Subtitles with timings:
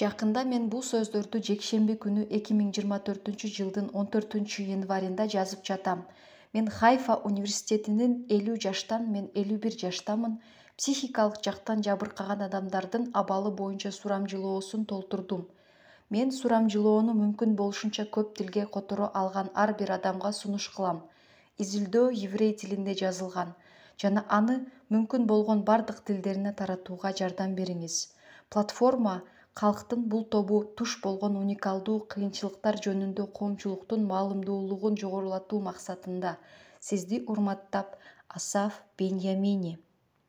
[0.00, 5.62] жакында мен бул сөздөрдү жекшемби күнү эки миң жыйырма төртүнчү жылдын он төртүнчү январында жазып
[5.68, 6.02] жатам.
[6.56, 10.34] Мен хайфа университетинин элүү жаштан мен элүү бир жаштамын.
[10.80, 15.46] Психикалык жактан жабыркаган адамдардын абалы боюнча сурамжылоосун толтурдум.
[16.14, 21.00] Мен сурамжылоону мүмкүн болушунча көп тилге которо алган ар бир адамга сунуш кылам.
[21.64, 23.54] Изилдөө еврей тилинде жазылган.
[24.02, 24.58] Жана аны
[24.92, 27.96] мүмкүн болгон бардык тилдерине таратууга жардам бериңиз.
[28.50, 29.16] Платформа
[29.60, 36.32] калктын бул тобу туш болгон уникалдуу кыйынчылыктар жөнүндө коомчулуктун маалымдуулугун жогорулатуу максатында
[36.88, 37.96] сизди урматтап
[38.40, 39.72] асаф беньямини